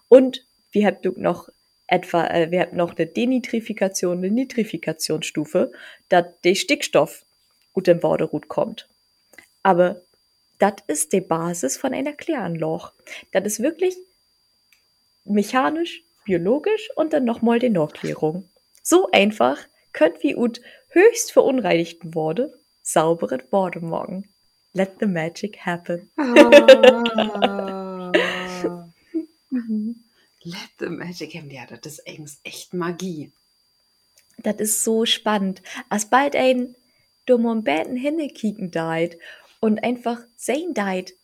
[0.08, 1.48] Und wir haben noch
[1.86, 5.72] etwa, äh, wir haben noch eine Denitrifikation, eine Nitrifikationsstufe,
[6.08, 7.24] dass der Stickstoff
[7.72, 8.88] gut im Borderut kommt.
[9.62, 10.02] Aber
[10.58, 12.92] das ist die Basis von einer Kläranloch.
[13.32, 13.96] Das ist wirklich
[15.24, 18.48] mechanisch, biologisch und dann nochmal die Nachklärung.
[18.82, 19.58] So einfach
[19.92, 24.28] könnt wie ut höchst verunreinigten Worte saubere Worte morgen.
[24.72, 26.10] Let the magic happen.
[26.16, 27.77] Ah.
[30.42, 31.50] Let the magic happen.
[31.50, 33.32] Ja, das ist echt Magie.
[34.38, 35.62] Das ist so spannend.
[35.88, 36.74] Als bald ein
[37.26, 39.18] dummer Betten hinnekicken deit
[39.60, 41.14] und einfach sehen deit,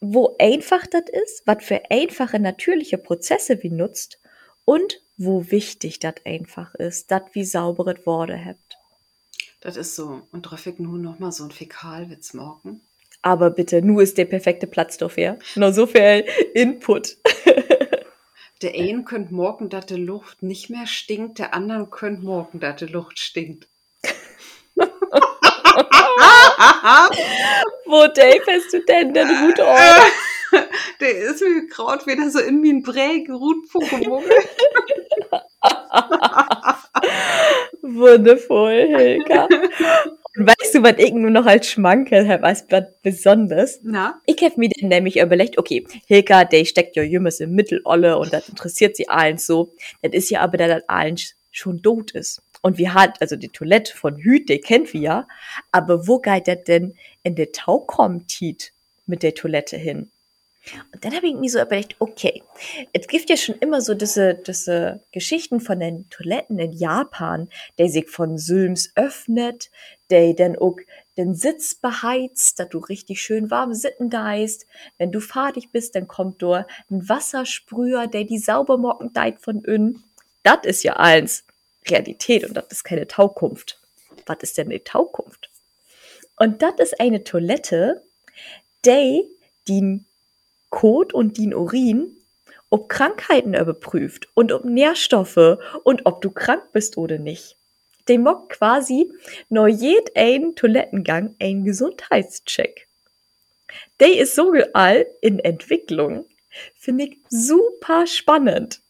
[0.00, 4.20] wo einfach das ist, was für einfache natürliche Prozesse wie nutzt
[4.64, 8.78] und wo wichtig das einfach ist, das wie saubere Worte habt.
[9.60, 10.22] Das ist so.
[10.30, 12.80] Und ich nur noch mal so ein Fäkalwitz morgen?
[13.22, 15.40] Aber bitte, nur ist der perfekte Platz dafür.
[15.56, 17.16] Nur so viel Input.
[18.60, 22.76] Der einen könnte morgen, dass die Luft nicht mehr stinkt, der anderen könnte morgen, dass
[22.76, 23.68] die Luft stinkt.
[27.86, 30.12] Wo Dave hast du denn den Hut auf?
[31.00, 33.72] Der ist mir gerade wieder so in mein Brä geruht.
[37.82, 39.46] Wundervoll, Hilka.
[40.38, 43.80] Und weißt du, was ich nur noch als Schmankel habe, als was besonders?
[43.82, 44.20] Na?
[44.24, 48.32] Ich habe mir dann nämlich überlegt, okay, Hilka, der steckt ja jümmers im Mittelolle und
[48.32, 49.74] das interessiert sie allen so.
[50.00, 51.16] Das ist ja aber, dass das allen
[51.50, 52.40] schon tot ist.
[52.62, 55.28] Und wir hat, also die Toilette von Hüt, die kennt wir ja,
[55.72, 58.72] aber wo geht das denn in der Taukomtit
[59.06, 60.08] mit der Toilette hin?
[60.92, 62.42] Und dann habe ich mir so überlegt, okay,
[62.92, 67.88] es gibt ja schon immer so diese, diese Geschichten von den Toiletten in Japan, der
[67.88, 69.70] sich von Sülms öffnet,
[70.10, 70.76] der dann auch
[71.16, 74.66] den Sitz beheizt, dass du richtig schön warm sitten deist.
[74.98, 79.62] Wenn du fertig bist, dann kommt dort ein Wassersprüher, der die sauber mocken deit von
[79.64, 80.04] innen.
[80.42, 81.44] Das ist ja eins
[81.86, 83.80] Realität und das ist keine Taukunft.
[84.26, 85.50] Was ist denn eine Taukunft?
[86.36, 88.02] Und das ist eine Toilette,
[88.84, 89.24] die
[89.66, 90.00] die
[90.70, 92.18] Kot und den Urin
[92.70, 97.56] ob Krankheiten überprüft und ob Nährstoffe und ob du krank bist oder nicht.
[98.08, 99.12] Der macht quasi
[99.48, 102.86] neu jed ein Toilettengang ein Gesundheitscheck.
[104.00, 106.24] Der ist so all in Entwicklung.
[106.76, 108.80] Finde ich super spannend.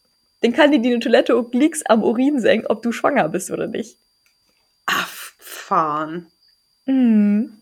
[0.43, 3.67] Den kann dir die Toilette auch liegst am Urin sehen, ob du schwanger bist oder
[3.67, 3.97] nicht.
[4.87, 6.31] Abfahren.
[6.87, 7.59] Mhm.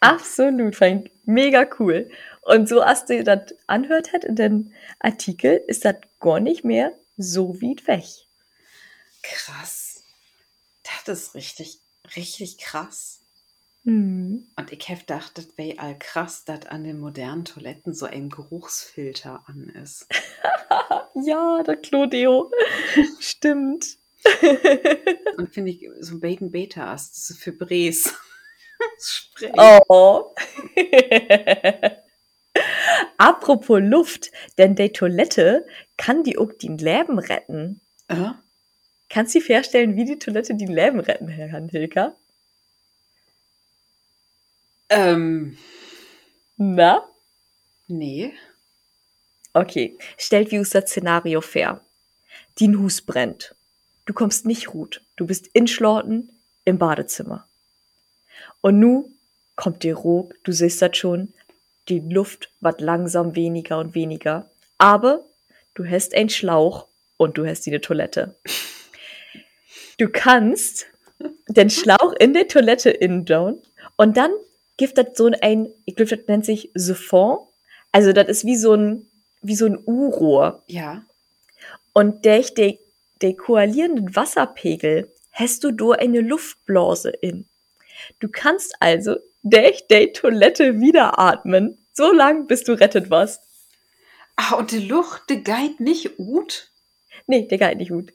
[0.00, 2.10] Absolut, ich mega cool.
[2.42, 6.92] Und so, als du das anhört hat in den Artikel, ist das gar nicht mehr
[7.16, 8.04] so weit weg.
[9.22, 10.02] Krass.
[11.04, 11.80] Das ist richtig,
[12.16, 13.20] richtig krass.
[13.84, 14.46] Mhm.
[14.56, 18.28] Und ich habe gedacht, das wäre all krass, dass an den modernen Toiletten so ein
[18.28, 20.06] Geruchsfilter an ist.
[21.14, 22.50] Ja, der Claudio.
[23.20, 23.98] Stimmt.
[25.36, 28.14] Und finde ich, so Bacon Beta ist das ist für Bres.
[28.98, 29.52] Spray.
[29.88, 30.34] Oh.
[33.22, 35.64] Apropos Luft, denn die Toilette
[35.96, 37.80] kann die auch den Leben retten.
[38.08, 38.32] Äh?
[39.08, 42.16] Kannst du dir vorstellen, wie die Toilette den Leben retten kann, Hilka?
[44.88, 45.56] Ähm,
[46.56, 47.08] Na?
[47.86, 48.32] nee.
[49.52, 51.80] Okay, stellt wie uns das Szenario fair.
[52.58, 53.54] Dein Hus brennt.
[54.04, 55.00] Du kommst nicht ruht.
[55.14, 56.28] Du bist in Schlorten
[56.64, 57.46] im Badezimmer.
[58.62, 59.12] Und nu
[59.54, 61.32] kommt dir Ruck, du siehst das schon,
[61.88, 64.50] die Luft wird langsam weniger und weniger.
[64.78, 65.24] Aber
[65.74, 68.36] du hast einen Schlauch und du hast die Toilette.
[69.98, 70.86] Du kannst
[71.48, 73.60] den Schlauch in der Toilette innen down
[73.96, 74.30] und dann
[74.76, 77.38] gibt das so ein, ich glaube, das nennt sich Siphon.
[77.92, 79.06] Also das ist wie so ein,
[79.42, 80.62] wie so ein U-Rohr.
[80.66, 81.04] Ja.
[81.92, 82.78] Und durch den,
[83.20, 87.46] den koalierenden Wasserpegel hast du da eine Luftblase in.
[88.18, 93.40] Du kannst also durch die Toilette wieder atmen, so lang bis du rettet warst.
[94.36, 96.70] Ah, und die Luft, die geht nicht gut?
[97.26, 98.12] Nee, der geht nicht gut.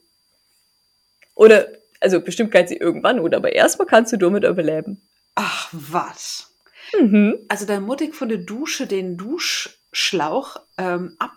[1.34, 1.68] Oder,
[2.00, 5.00] also bestimmt geht sie irgendwann gut, aber erstmal kannst du damit überleben.
[5.36, 6.50] Ach, was?
[6.98, 7.38] Mhm.
[7.48, 11.32] Also da muss ich von der Dusche den Duschschlauch ähm, ab,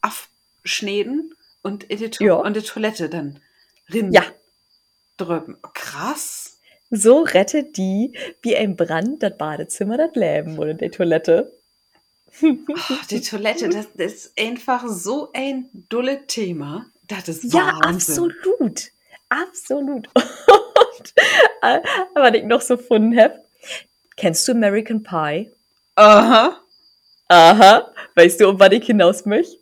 [0.00, 2.34] abschneiden und in die, to Ja.
[2.34, 3.40] und die Toilette dann
[3.92, 4.24] rin Ja,
[5.16, 5.58] drüben.
[5.74, 6.53] Krass.
[6.90, 11.52] So rettet die wie ein Brand das Badezimmer das Leben oder die Toilette.
[12.76, 16.86] Ach, die Toilette, das, das ist einfach so ein dulle Thema.
[17.06, 18.24] Das ist Ja, Wahnsinn.
[18.24, 18.90] absolut.
[19.28, 20.08] Absolut.
[20.16, 21.14] Und,
[21.62, 21.80] äh,
[22.14, 23.40] was ich noch so gefunden habe,
[24.16, 25.50] kennst du American Pie?
[25.96, 26.60] Aha.
[27.28, 27.92] Aha.
[28.16, 29.56] Weißt du, um was ich hinaus möchte?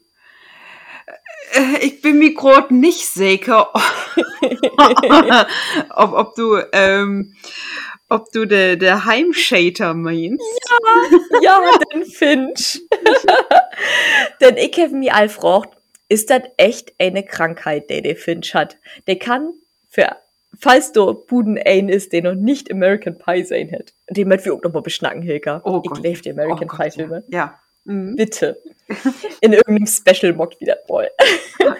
[1.52, 3.68] Äh, Ich bin mir gerade nicht sicher,
[5.90, 7.34] ob, ob du, ähm,
[8.08, 10.42] ob du der, der Heimshater meinst.
[11.42, 11.60] Ja,
[11.92, 12.80] den Finch.
[14.40, 15.76] Denn ich habe mir all gefragt,
[16.08, 18.76] ist das echt eine Krankheit, die der Finch hat?
[19.06, 19.54] Der kann
[19.88, 20.16] für,
[20.58, 24.54] falls du Buden ein ist, der noch nicht American Pie sein hat, den möchten wir
[24.54, 25.62] auch noch mal beschnacken, Hilka.
[25.64, 26.02] Oh ich Gott.
[26.02, 27.24] liebe die American Oh Pie Filme.
[27.28, 27.38] Ja.
[27.38, 27.58] ja.
[27.84, 28.16] Mhm.
[28.16, 28.60] Bitte.
[29.40, 31.08] In irgendeinem Special Mock wieder voll.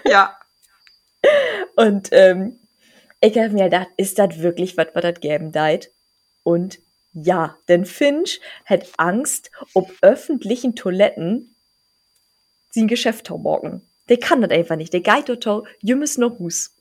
[0.05, 0.37] ja.
[1.77, 2.59] Und ähm,
[3.21, 5.91] ich habe mir gedacht, ist das wirklich was, was das geben deit?
[6.43, 6.81] Und
[7.13, 11.55] ja, denn Finch hat Angst, ob öffentlichen Toiletten
[12.71, 13.83] sie ein Geschäft morgen.
[14.09, 14.93] Der kann das einfach nicht.
[14.93, 16.75] Der geht total jümmes noch Hus.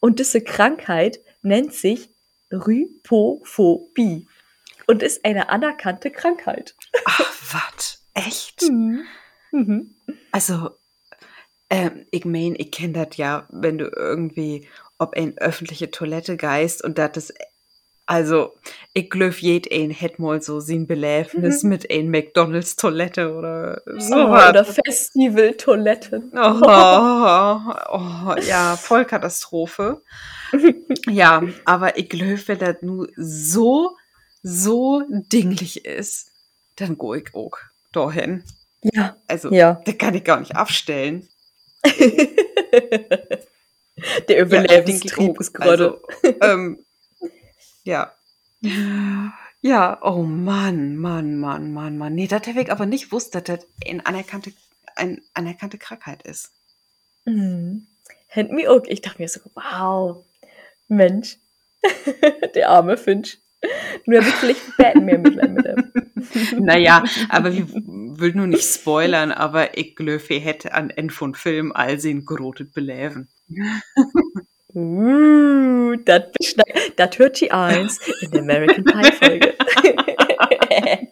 [0.00, 2.10] Und diese Krankheit nennt sich
[2.50, 4.26] Rypophobie.
[4.86, 6.74] und ist eine anerkannte Krankheit.
[7.04, 7.20] Ach,
[7.52, 8.02] was?
[8.14, 8.62] Echt?
[8.62, 9.04] Mhm.
[9.50, 9.94] Mhm.
[10.30, 10.70] Also,
[11.74, 16.82] ähm, ich mein, ich kenne das ja, wenn du irgendwie ob ein öffentliche Toilette geist
[16.84, 17.34] und das ist
[18.06, 18.52] also,
[18.92, 21.70] ich glaube, jed ein hätte mal so sein Beläfnis Mhm.
[21.70, 24.14] mit ein McDonalds Toilette oder so.
[24.14, 26.30] Oh, oder Festival-Toiletten.
[26.34, 27.60] Oh, oh,
[27.92, 30.02] oh, ja, Vollkatastrophe.
[31.08, 33.96] Ja, aber ich glaube, wenn das nur so,
[34.42, 36.30] so dinglich ist,
[36.76, 37.56] dann go ich auch
[37.92, 38.44] dahin.
[38.82, 39.80] Ja, Also, ja.
[39.86, 41.26] das kann ich gar nicht abstellen.
[44.28, 46.00] Der Ja, Überlebenstrieb ist gerade.
[46.22, 46.84] Also, ähm,
[47.84, 48.12] ja.
[49.60, 52.14] Ja, oh Mann, Mann, Mann, Mann, Mann.
[52.14, 54.52] Nee, das habe ich aber nicht wusste, dass das eine anerkannte,
[54.96, 56.52] eine anerkannte Krankheit ist.
[57.24, 57.86] Mhm.
[58.26, 58.82] Händ mir auch.
[58.86, 60.24] Ich dachte mir so, wow,
[60.88, 61.38] Mensch,
[62.54, 63.38] der arme Finch.
[64.06, 65.92] Nur habe ich vielleicht ein Mitleid mit ihm.
[66.64, 67.64] Naja, aber ich
[68.20, 72.24] will nur nicht spoilern, aber ich glaube, ich hätte an End von Film all sehen
[72.24, 73.28] gerotet beläven.
[74.74, 79.54] Uh, das hört die eins in der American Pie Folge.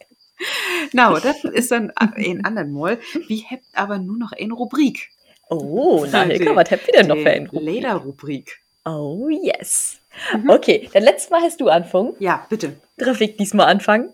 [0.93, 2.99] Na, das ist dann ein anderen Mal.
[3.29, 5.11] Wie habt aber nur noch eine Rubrik?
[5.49, 7.63] oh, na Hilke, was habt ihr denn noch für ein Rubrik?
[7.63, 8.61] Lederrubrik.
[8.85, 10.01] Oh, yes.
[10.49, 12.15] Okay, dann letztes Mal hast du angefangen.
[12.19, 12.75] Ja, bitte.
[12.97, 14.11] Darf ich diesmal anfangen?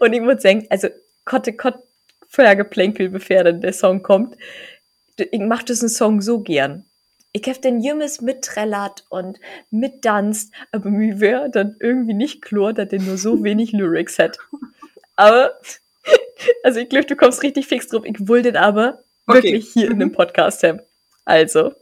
[0.00, 0.88] Und ich muss sagen, also
[1.24, 1.74] Kotte Kott
[2.28, 4.36] Feuergeplänkel, bevor dann der Song kommt.
[5.16, 6.84] Ich mach diesen Song so gern.
[7.32, 9.38] Ich hab den Jümmes mitträllert und
[9.70, 14.38] mitdanzt, aber mir wäre dann irgendwie nicht klar, dass der nur so wenig Lyrics hat.
[15.16, 15.58] Aber,
[16.62, 18.04] also ich glaube, du kommst richtig fix drauf.
[18.04, 19.42] Ich will den aber Okay.
[19.42, 20.00] wirklich hier in Mhm.
[20.00, 20.80] dem Podcast haben.
[21.26, 21.74] Also.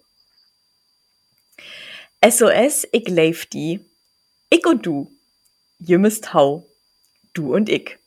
[2.29, 3.81] SOS, ich leif die.
[4.51, 5.11] Ich und du.
[5.79, 6.67] Jümmes Tau.
[7.35, 7.99] Du und ich.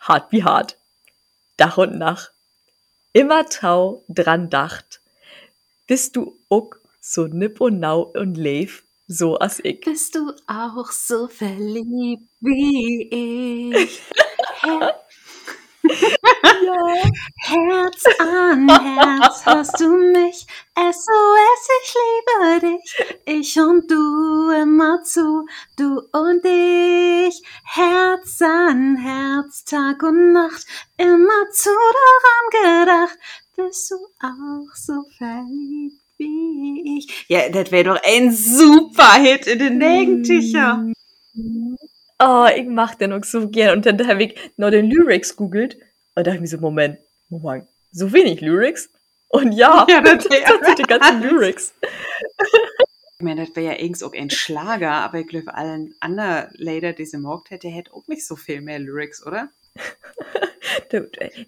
[0.00, 0.77] Hart wie hart.
[1.58, 2.32] Dach und Nacht.
[3.12, 5.02] Immer Tau dran dacht.
[5.86, 9.80] Bist du uck so nipp und nau und leif, so as ich.
[9.80, 14.00] Bist du auch so verliebt wie ich?
[15.88, 17.10] Ja.
[17.36, 20.46] Herz an Herz, hörst du mich?
[20.76, 23.16] SOS, ich liebe dich.
[23.24, 25.46] Ich und du immer zu,
[25.76, 27.42] du und ich.
[27.64, 33.18] Herz an Herz, Tag und Nacht, immer zu daran gedacht.
[33.56, 37.26] Bist du auch so verliebt wie ich?
[37.28, 40.84] Ja, das wäre doch ein super Hit in den Nägenticher.
[42.20, 43.76] Oh, ich mach den auch so gern.
[43.78, 45.76] Und dann habe ich noch den Lyrics googelt
[46.14, 48.90] und dachte mir so, Moment, Moment, so wenig Lyrics?
[49.28, 51.74] Und ja, Ja, das- das sind die ganzen Lyrics.
[53.20, 56.92] Ich meine, das wäre ja irgend auch ein Schlager, aber ich glaube, allen anderen Lieder,
[56.92, 59.48] die sie mogt hätte, hätte auch nicht so viel mehr Lyrics, oder?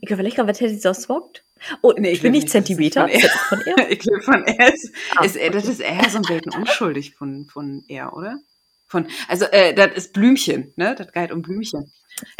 [0.00, 1.44] Ich überlege gerade, was hätte sie sonst gesagt?
[1.82, 3.08] Oh, Nee, ich ich bin nicht Zentimeter.
[3.08, 3.90] von von er?
[3.90, 7.14] ich glaube, von er ist, Ah, ist er, das ist eher so ein bisschen unschuldig
[7.16, 8.38] von, von er, oder?
[8.90, 10.94] Von, also, äh, das ist Blümchen, ne?
[10.96, 11.92] Das geht um Blümchen.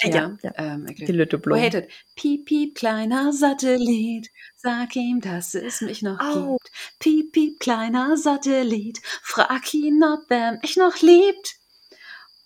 [0.02, 0.52] Ja, ja.
[0.56, 1.58] Ähm, ich glaub, Die Lütte Wo Blum.
[1.58, 1.90] hättet?
[2.16, 6.56] Piep, piep, kleiner Satellit, sag ihm, dass es mich noch Au.
[6.58, 6.70] gibt.
[6.98, 11.56] Piep, piep, kleiner Satellit, frag ihn, ob er mich noch liebt.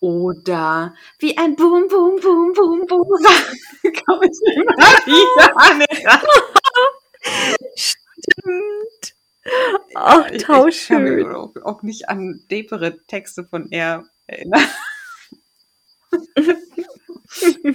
[0.01, 3.09] Oder wie ein Boom, Boom, Boom, Boom, Boom.
[4.07, 5.83] Komm ich immer wieder an.
[7.75, 8.84] Stimmt.
[9.95, 14.63] Ach, Ich- tau Ich kann mich auch, auch nicht an depere Texte von er erinnern.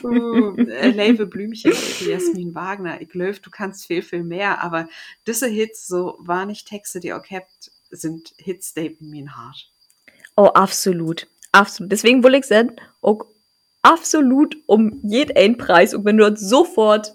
[0.04, 1.74] uh, äh, Leve Blümchen,
[2.06, 3.02] Jasmin Wagner.
[3.02, 4.88] Ich glaube, du kannst viel, viel mehr, aber
[5.28, 9.72] diese Hits, so war nicht Texte, die auch habt, sind Hits, die mir hart.
[10.36, 11.28] Oh, absolut.
[11.52, 11.92] Absolut.
[11.92, 13.26] Deswegen will ich sagen, auch
[13.82, 15.94] absolut um jeden Preis.
[15.94, 17.14] Und wenn du sofort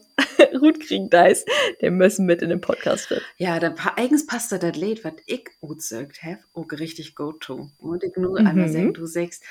[0.59, 1.49] gut kriegen ist,
[1.81, 3.23] den müssen mit in den Podcast wird.
[3.37, 7.33] Ja, pa eigens passt da das Lied, was ich gut gesagt habe, auch richtig go
[7.33, 7.69] to.
[7.79, 8.47] Und ich nur Mhm.
[8.47, 9.43] einmal sagen, du sagst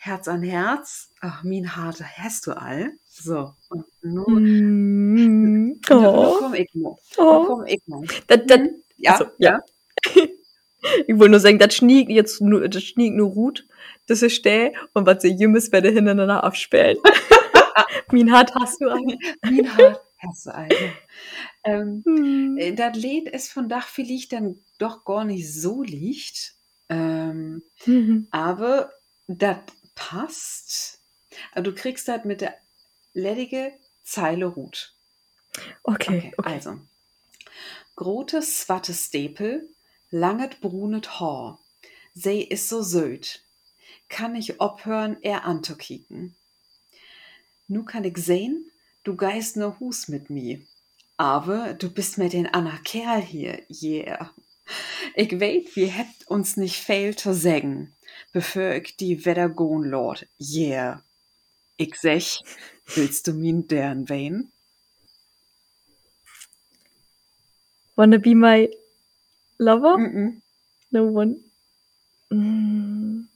[0.00, 2.92] Herz an Herz, ach, mein Harte hast du all.
[3.08, 5.14] So, und nun, Mm.
[5.14, 6.36] nun Oh.
[6.38, 6.94] komm ich mal.
[7.16, 7.44] Oh.
[7.46, 8.04] komm ich mal.
[8.28, 8.60] Das, das,
[8.96, 9.60] Ja, Also, ja.
[10.04, 13.66] ich wollte nur sagen, das schniegt jetzt nur, das schniegt nur Ruth,
[14.06, 16.98] das ist der, und was sie jümmes werde hintereinander abspielen.
[18.12, 19.18] Min hat hast du einen.
[19.42, 20.92] Mein Hart hast du ja.
[21.64, 22.56] Ähm, Hm.
[22.58, 26.54] äh, das Lied ist von Dach vielleicht dann doch gar nicht so liegt.
[26.88, 28.28] Ähm, Mhm.
[28.30, 28.92] aber
[29.26, 29.58] das
[29.94, 31.00] passt.
[31.52, 32.54] Also, du kriegst das mit der
[33.12, 33.72] ledige
[34.04, 34.94] Zeile Ruth.
[35.84, 36.54] Okay, okay.
[36.54, 36.78] Also.
[37.96, 39.68] Grote swatte Stepel,
[40.10, 41.58] langet brunet Haar.
[42.14, 43.42] Se is so söd.
[44.08, 46.34] Kann ich ophören, er anzukicken.
[47.68, 48.70] Nu kann ich sehen,
[49.04, 50.60] du geist nur Hus mit mir.
[51.16, 54.32] Aber du bist mit den Anna Kerl hier, yeah.
[55.14, 57.94] Ich weet, wir hebt uns nicht viel zu sagen,
[58.32, 61.02] bevor ich die Wetter goen lord, yeah.
[61.76, 62.42] Ich sech,
[62.94, 64.50] willst du min deren wein?
[67.94, 68.70] Wanna be my
[69.58, 69.98] lover?
[69.98, 70.42] Mm -mm.
[70.90, 71.36] No one.
[72.30, 73.28] Mm.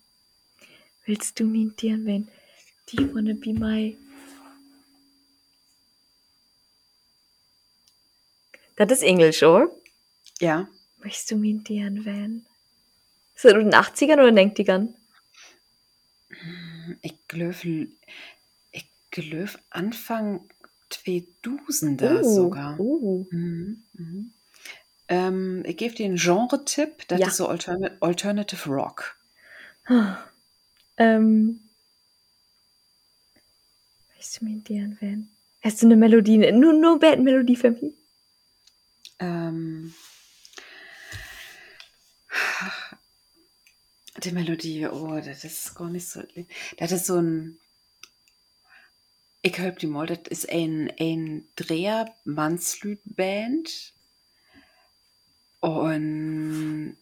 [1.04, 2.28] Willst du mir dir wenn
[2.86, 3.96] Do you wanna be my
[8.76, 9.70] Das ist Englisch, oder?
[10.40, 10.68] Ja.
[11.02, 12.46] Möchtest du mir dir wenn?
[13.34, 14.88] Ist das in den 80ern oder 90ern?
[17.02, 17.88] Ich glaube,
[18.72, 20.48] ich glaube Anfang
[20.90, 22.78] 2000er Oh, sogar.
[22.80, 23.26] oh.
[23.30, 24.32] Mhm, mhm.
[25.08, 27.26] Ähm, ich gebe dir einen Genre-Tipp, das Ja.
[27.28, 29.16] ist so Alterna Alternative Rock.
[30.96, 31.60] Ähm.
[34.10, 35.28] Möchtest du mir dir wenn?
[35.62, 36.38] Hast du eine Melodie?
[36.52, 37.92] Nur, nur Band-Melodie für mich?
[39.22, 39.94] Ähm,
[44.24, 46.22] die Melodie, oh, das ist gar nicht so.
[46.78, 47.58] Das ist so ein.
[49.42, 53.94] Ich höre die mal, das ist ein, ein Dreher Mannslüd-Band.
[55.60, 56.96] Und.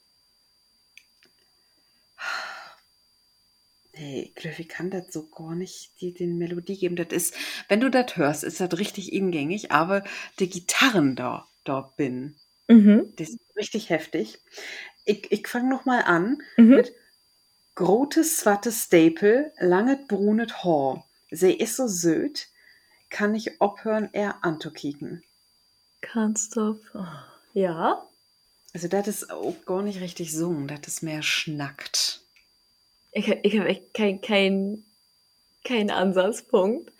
[3.94, 6.96] Nee, ich glaube, ich kann das so gar nicht dir den Melodie geben.
[6.96, 7.34] Das ist,
[7.68, 10.04] wenn du das hörst, ist das richtig ingängig, aber
[10.38, 12.36] die Gitarren da, da bin,
[12.68, 13.14] Mhm.
[13.18, 14.38] die sind richtig heftig.
[15.04, 16.68] Ich, ich fange nochmal an Mhm.
[16.76, 16.92] mit
[17.74, 21.06] Grotes Swatte Staple, langet brunet Haar.
[21.30, 22.48] Sie ist so söd,
[23.08, 25.22] kann ich ophören, er anzukicken.
[26.02, 26.80] Kannst du.
[26.94, 27.04] Oh.
[27.54, 28.06] Ja.
[28.74, 32.20] Also, das ist auch gar nicht richtig sungen, das ist mehr schnackt.
[33.12, 34.84] Ich, ich habe echt keinen kein,
[35.64, 36.92] kein Ansatzpunkt.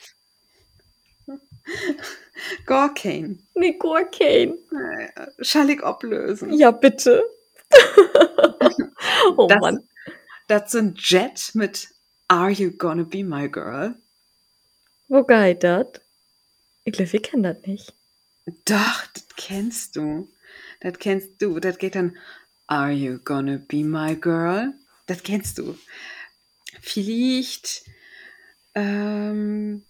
[2.66, 3.42] Kein.
[3.54, 4.54] Nee, kein.
[4.54, 6.52] Äh, Schall ich ablösen.
[6.52, 7.22] Ja, bitte.
[9.36, 9.86] oh Das- Mann.
[10.48, 11.88] Das sind Jet mit
[12.26, 13.94] Are You Gonna Be My Girl?
[15.08, 15.86] Wo geht das?
[16.84, 17.94] Ich glaube, wir kennen das nicht.
[18.64, 20.28] Doch, das kennst du.
[20.80, 21.61] Das kennst du.
[21.61, 22.16] Das geht dann
[22.66, 24.72] Are You Gonna Be My Girl?
[25.06, 25.78] Das kennst du.
[26.80, 27.84] Vielleicht,
[28.74, 29.84] ähm,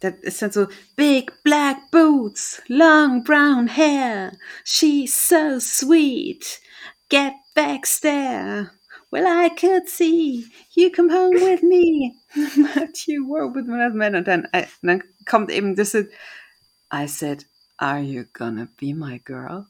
[0.00, 4.32] das ist dann so Big Black Boots, Long Brown Hair,
[4.64, 6.60] She's so sweet,
[7.08, 8.70] Get back there.
[9.10, 12.14] Well, I could see you come home with me,
[12.74, 14.14] but you were with another man.
[14.14, 17.46] Und dann, äh, dann kommt eben das, I said,
[17.76, 19.66] Are you gonna be my girl?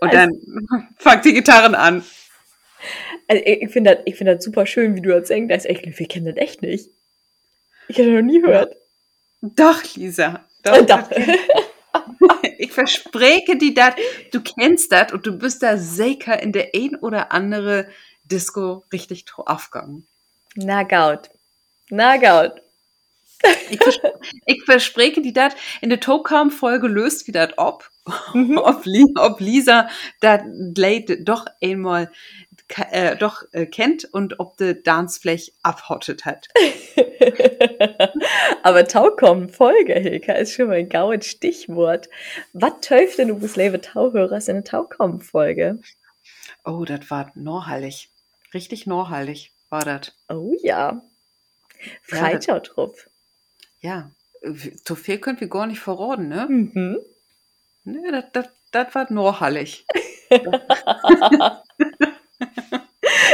[0.00, 0.30] Und dann
[0.98, 2.04] fangt die Gitarren an.
[3.28, 5.52] Also, ich, finde das, ich find das super schön, wie du das denkst.
[5.52, 6.90] Das ist echt, wir kennen das echt nicht.
[7.88, 8.74] Ich habe das noch nie gehört.
[9.54, 10.44] Doch, Lisa.
[10.62, 10.82] Doch.
[10.86, 11.36] das kenn-
[12.58, 13.94] Ich verspreche dir das,
[14.32, 17.88] du kennst das und du bist da sicher in der ein oder andere
[18.24, 20.06] Disco richtig aufgegangen.
[20.56, 21.30] Na gaut.
[21.90, 22.60] Na gaut.
[23.70, 24.00] Ich, vers
[24.46, 27.90] ich verspreche dir das, in der Tokam-Folge löst wieder das ob,
[28.32, 28.58] Mhm.
[28.58, 29.88] ob, Li ob Lisa
[30.20, 30.40] das
[30.76, 32.10] Late doch einmal
[32.90, 36.48] äh, doch äh, kennt und ob die Dancefläche abhottet hat.
[38.62, 42.08] Aber Taukommen, Folge, Hilka, ist schon mal ein gaues Stichwort.
[42.52, 45.78] Was töft denn du lebe Tauhörers in der Taukommen-Folge?
[46.64, 48.10] Oh, das war norhallig.
[48.54, 50.12] Richtig norhallig war das.
[50.28, 51.02] Oh ja.
[52.60, 53.08] Drauf.
[53.80, 54.10] Ja,
[54.42, 54.52] äh,
[54.84, 56.46] so viel können wir gar nicht verraten, ne?
[56.48, 56.98] Mhm.
[57.84, 59.86] Ne, das, war norhallig.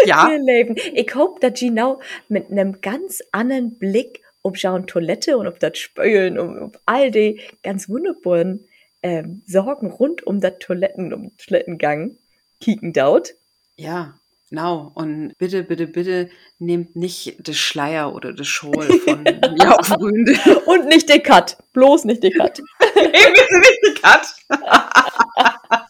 [0.04, 0.76] ja, Ihr Leben.
[0.92, 5.78] Ich hoffe, dass genau mit einem ganz anderen Blick ob schauen Toilette und ob das
[5.78, 8.66] Spülen und ob all die ganz wunderbaren
[9.02, 12.16] ähm, Sorgen rund um das Toiletten, um Toilettengang
[12.60, 13.34] kicken daut.
[13.76, 14.14] ja,
[14.52, 14.92] genau.
[14.94, 16.28] Und bitte, bitte, bitte
[16.58, 18.72] nehmt nicht das Schleier oder das Schal
[19.04, 20.34] von Jauchgründe.
[20.66, 21.56] Und nicht den Cut.
[21.72, 22.60] Bloß nicht den Cut.
[22.94, 24.26] bitte nicht die Cut.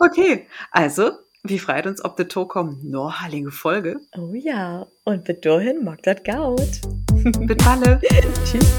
[0.00, 1.12] okay, also,
[1.44, 4.00] wie freut uns, ob der Tokom norhalige Folge.
[4.16, 4.86] Oh ja.
[5.04, 6.80] Und bis dahin mag das gaut.
[7.14, 8.00] Mit Balle.
[8.44, 8.74] Tschüss.